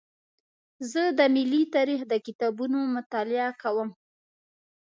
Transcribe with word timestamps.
زه 0.91 1.01
د 1.17 1.19
ملي 1.35 1.61
تاریخ 1.75 2.01
د 2.11 2.13
کتابونو 2.25 2.79
مطالعه 2.95 3.49
کوم. 3.61 3.89